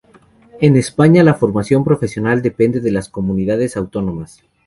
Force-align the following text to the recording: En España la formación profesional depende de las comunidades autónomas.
En 0.59 0.77
España 0.77 1.23
la 1.23 1.35
formación 1.35 1.83
profesional 1.83 2.41
depende 2.41 2.79
de 2.79 2.89
las 2.91 3.07
comunidades 3.07 3.77
autónomas. 3.77 4.41